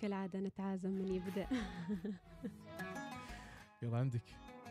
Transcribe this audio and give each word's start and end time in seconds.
كالعادة 0.00 0.40
نتعازم 0.40 0.90
من 0.90 1.08
يبدأ. 1.14 1.46
يلا 3.82 3.98
عندك. 3.98 4.22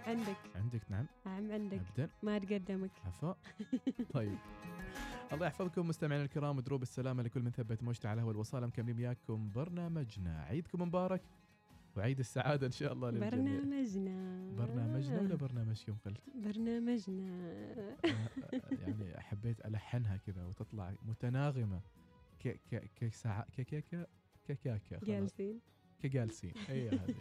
عندك. 0.08 0.36
عندك 0.56 0.82
نعم. 0.92 1.06
نعم 1.26 1.52
عندك. 1.52 1.80
ابدا 1.90 2.10
ما 2.24 2.38
تقدمك. 2.40 2.92
عفوا 3.06 3.34
طيب. 4.14 4.38
الله 5.34 5.48
يحفظكم 5.48 5.88
مستمعينا 5.88 6.24
الكرام 6.24 6.58
ودروب 6.58 6.82
السلامة 6.82 7.24
لكل 7.24 7.42
من 7.42 7.52
ثبت 7.52 7.84
موجته 7.84 8.10
على 8.10 8.22
هو 8.22 8.32
الوصال 8.32 8.68
مكملين 8.68 8.98
وياكم 8.98 9.52
برنامجنا. 9.52 10.42
عيدكم 10.44 10.82
مبارك. 10.82 11.22
وعيد 11.98 12.20
السعادة 12.20 12.68
إن 12.68 12.72
شاء 12.72 12.94
الله 12.94 13.10
للجميع. 13.10 13.30
برنامجنا. 13.30 14.52
برنامجنا 14.58 15.22
ولا 15.22 15.36
برنامجكم 15.36 15.96
قلت 16.06 16.22
برنامجنا. 16.36 17.56
يعني 18.88 19.22
حبيت 19.22 19.66
ألحنها 19.66 20.18
كذا 20.18 20.46
وتطلع 20.46 20.94
متناغمة. 21.06 21.82
ك 22.40 22.48
ك 22.72 22.90
ك 22.96 23.12
ك 23.92 24.08
ك 24.50 24.52
ك 24.52 24.58
ك 24.58 24.82
ك 24.90 24.96
ك 24.96 24.96
خلاص. 24.96 25.04
جالسين 25.04 25.60
كجالسين. 26.04 26.54
هي 26.68 26.90
هذه. 26.90 27.16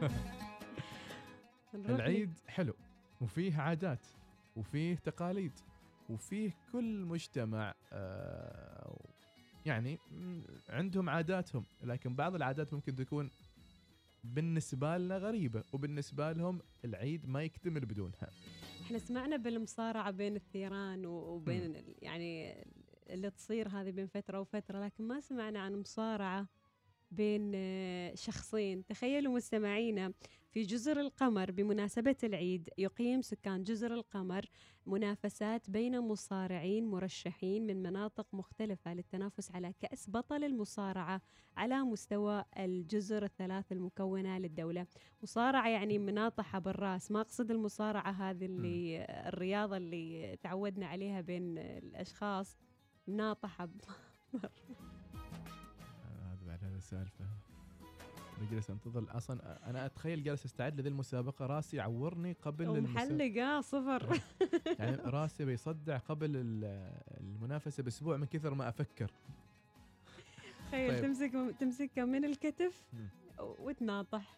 العيد 1.74 2.30
حلو 2.46 2.74
وفيه 3.20 3.56
عادات 3.60 4.06
وفيه 4.56 4.94
تقاليد 4.94 5.52
وفيه 6.10 6.50
كل 6.72 7.04
مجتمع 7.04 7.74
آه، 7.92 8.98
يعني 9.66 9.98
عندهم 10.68 11.08
عاداتهم 11.10 11.64
لكن 11.84 12.14
بعض 12.14 12.34
العادات 12.34 12.74
ممكن 12.74 12.96
تكون 12.96 13.30
بالنسبة 14.24 14.98
لنا 14.98 15.18
غريبة 15.18 15.64
وبالنسبة 15.72 16.32
لهم 16.32 16.60
العيد 16.84 17.28
ما 17.28 17.42
يكتمل 17.42 17.80
بدونها. 17.86 18.30
إحنا 18.82 18.98
سمعنا 18.98 19.36
بالمصارعة 19.36 20.10
بين 20.10 20.36
الثيران 20.36 21.06
وبين 21.06 21.82
يعني 22.02 22.64
اللي 23.10 23.30
تصير 23.30 23.68
هذه 23.68 23.90
بين 23.90 24.06
فترة 24.06 24.40
وفترة 24.40 24.84
لكن 24.84 25.04
ما 25.04 25.20
سمعنا 25.20 25.60
عن 25.60 25.80
مصارعة 25.80 26.48
بين 27.10 27.52
آه، 27.54 28.14
شخصين. 28.14 28.86
تخيلوا 28.86 29.32
مستمعينا 29.32 30.12
في 30.50 30.62
جزر 30.62 31.00
القمر 31.00 31.50
بمناسبة 31.50 32.16
العيد 32.24 32.70
يقيم 32.78 33.22
سكان 33.22 33.62
جزر 33.62 33.94
القمر 33.94 34.44
منافسات 34.86 35.70
بين 35.70 36.00
مصارعين 36.00 36.86
مرشحين 36.86 37.66
من 37.66 37.82
مناطق 37.82 38.26
مختلفة 38.32 38.94
للتنافس 38.94 39.50
على 39.50 39.72
كأس 39.80 40.10
بطل 40.10 40.44
المصارعة 40.44 41.20
على 41.56 41.82
مستوى 41.82 42.44
الجزر 42.58 43.24
الثلاث 43.24 43.72
المكونة 43.72 44.38
للدولة. 44.38 44.86
مصارعة 45.22 45.68
يعني 45.68 45.98
مناطحة 45.98 46.58
بالراس 46.58 47.10
ما 47.10 47.20
أقصد 47.20 47.50
المصارعة 47.50 48.10
هذه 48.10 48.44
اللي 48.44 49.06
الرياضة 49.08 49.76
اللي 49.76 50.36
تعودنا 50.42 50.86
عليها 50.86 51.20
بين 51.20 51.58
الأشخاص. 51.58 52.56
مناطحة 53.08 53.64
ب- 53.64 53.70
آه، 54.34 54.48
هذا 56.32 56.46
بعد 56.46 56.64
هذا 56.64 56.76
السالفة 56.76 57.24
بجلس 58.40 58.70
انتظر 58.70 59.04
أصلا 59.10 59.70
أنا 59.70 59.86
أتخيل 59.86 60.22
جالس 60.22 60.44
أستعد 60.44 60.80
لذي 60.80 60.88
المسابقة. 60.88 61.46
راسي 61.46 61.80
عورني 61.80 62.32
قبل 62.32 62.64
المسابقة. 62.64 62.90
ومحلق 63.12 63.42
آه 63.42 63.60
صفر. 63.60 64.20
يعني 64.78 64.96
راسي 64.96 65.44
بيصدع 65.44 65.96
قبل 65.98 66.30
ال- 66.36 66.92
المنافسة 67.20 67.82
بأسبوع 67.82 68.16
من 68.16 68.26
كثر 68.26 68.54
ما 68.54 68.68
أفكر. 68.68 69.10
تخيل 70.68 70.90
طيب. 70.90 71.02
تمسك 71.02 71.32
تمسكها 71.60 72.04
من 72.04 72.24
الكتف. 72.24 72.84
وتناطح. 73.40 74.36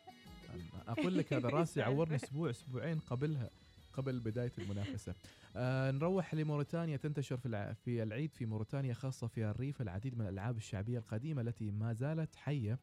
أقول 0.89 1.19
لك 1.19 1.33
هذا 1.33 1.49
راسي 1.49 1.83
عورني 1.83 2.17
أسبوع 2.25 2.51
أسبوعين 2.51 2.99
قبلها. 2.99 3.51
قبل 3.99 4.21
بداية 4.21 4.53
المنافسة. 4.59 5.15
آه 5.57 5.91
نروح 5.91 6.35
لموريتانيا 6.35 6.97
تنتشر 6.97 7.37
في. 7.37 7.75
في 7.75 8.03
العيد 8.03 8.35
في 8.35 8.47
موريتانيا 8.47 8.95
خاصة 8.95 9.27
في 9.27 9.45
الريف 9.45 9.83
العديد 9.83 10.19
من 10.19 10.25
الألعاب 10.25 10.57
الشعبية 10.57 10.99
القديمة 10.99 11.43
التي 11.43 11.71
ما 11.71 11.93
زالت 11.93 12.35
حية 12.37 12.79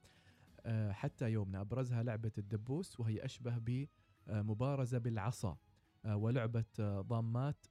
آه 0.65 0.91
حتى 0.91 1.31
يومنا 1.31 1.61
أبرزها 1.61 2.03
لعبة 2.03 2.31
الدبوس 2.37 2.99
وهي 2.99 3.25
أشبه 3.25 3.85
بمبارزة 4.27 4.97
بالعصا 4.97 5.57
آه 6.05 6.15
ولعبة 6.15 6.65
آه، 6.79 7.01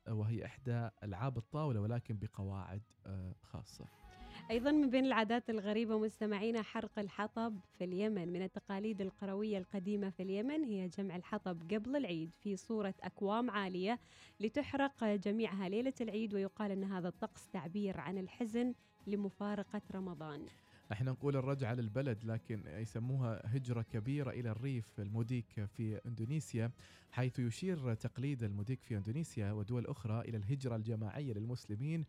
وهي 0.09 0.45
إحدى 0.45 0.89
ألعاب 1.03 1.39
الطاولة 1.39 1.81
ولكن 1.81 2.19
بقواعد 2.19 2.83
آه 3.07 3.35
خاصة. 3.43 4.04
أيضا 4.51 4.71
من 4.73 4.91
بين 4.91 5.05
العادات 5.05 5.51
الغريبة 5.51 5.99
مستمعينا 5.99 6.63
حرق 6.63 6.99
الحطب 6.99 7.59
في 7.79 7.85
اليمن. 7.85 8.33
من 8.33 8.43
التقاليد 8.43 9.01
القروية 9.01 9.59
القديمة 9.59 10.11
في 10.11 10.23
اليمن 10.23 10.65
هي 10.65 10.89
جمع 10.89 11.17
الحطب 11.17 11.73
قبل 11.73 11.97
العيد 11.97 12.31
في 12.43 12.57
صورة 12.57 12.95
أكوام 13.03 13.51
عالية 13.51 13.99
لتحرق 14.41 15.05
جميعها 15.05 15.69
ليلة 15.69 15.93
العيد 16.01 16.35
ويقال 16.35 16.71
أن 16.71 16.85
هذا 16.85 17.09
الطقس 17.09 17.49
تعبير 17.49 18.01
عن 18.01 18.19
الحزن 18.19 18.75
لمفارقة 19.07 19.83
رمضان. 19.95 20.47
إحنا 20.93 21.11
نقول 21.11 21.37
الرجعة 21.37 21.75
للبلد 21.75 22.25
لكن 22.25 22.63
يسموها 22.67 23.43
هجرة 23.57 23.83
كبيرة 23.83 24.31
إلى 24.31 24.51
الريف 24.51 25.01
الموديك 25.01 25.65
في 25.77 26.01
إندونيسيا 26.07 26.71
حيث 27.13 27.39
يشير 27.39 27.95
تقليد 27.95 28.43
الموديك 28.43 28.83
في 28.83 28.97
إندونيسيا 28.97 29.53
ودول 29.53 29.87
أخرى 29.87 30.21
إلى 30.21 30.37
الهجرة 30.37 30.77
الجماعية 30.77 31.33
للمسلمين 31.33 32.05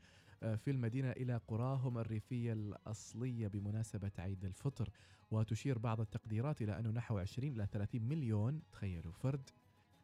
في 0.54 0.72
المدينة 0.72 1.12
إلى 1.12 1.40
قراهم 1.48 1.98
الريفية 1.98 2.54
الأصلية 2.54 3.48
بمناسبة 3.48 4.12
عيد 4.18 4.46
الفطر. 4.46 4.90
وتشير 5.32 5.78
بعض 5.78 6.02
التقديرات 6.02 6.62
إلى 6.62 6.80
أنه 6.80 6.90
نحو 6.90 7.18
20 7.18 7.54
إلى 7.54 7.68
30 7.72 8.02
مليون 8.04 8.62
تخيلوا 8.72 9.12
فرد 9.12 9.50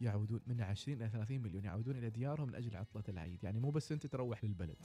يعودون 0.01 0.41
من 0.47 0.61
20 0.61 0.97
إلى 0.97 1.09
30 1.09 1.41
مليون 1.41 1.65
يعودون 1.65 1.95
إلى 1.95 2.09
ديارهم 2.09 2.47
من 2.47 2.55
أجل 2.55 2.75
عطلة 2.75 3.03
العيد. 3.09 3.43
يعني 3.43 3.59
مو 3.59 3.69
بس 3.69 3.91
أنت 3.91 4.07
تروح 4.07 4.43
للبلد. 4.43 4.77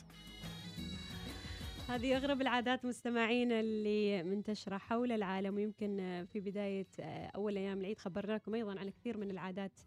هذه 1.89 2.17
أغرب 2.17 2.41
العادات 2.41 2.85
مستمعينا 2.85 3.61
اللي 3.61 4.23
منتشرة 4.23 4.79
حول 4.79 5.13
العالم 5.13 5.55
ويمكن 5.55 6.25
في 6.33 6.41
بداية 6.41 6.87
أول 7.35 7.57
أيام 7.57 7.81
العيد 7.81 7.99
خبرناكم 7.99 8.55
أيضا 8.55 8.81
عن 8.81 8.89
كثير 8.91 9.17
من 9.17 9.31
العادات 9.31 9.79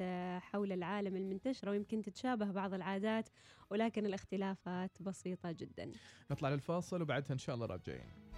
حول 0.43 0.71
العالم 0.71 1.15
المنتشرة 1.15 1.71
ويمكن 1.71 2.01
تتشابه 2.01 2.51
بعض 2.51 2.73
العادات 2.73 3.29
ولكن 3.69 4.05
الاختلافات 4.05 5.01
بسيطة 5.01 5.51
جدا. 5.51 5.91
نطلع 6.31 6.49
للفاصل 6.49 7.01
وبعدها 7.01 7.33
إن 7.33 7.37
شاء 7.37 7.55
الله 7.55 7.65
راجعين. 7.65 8.28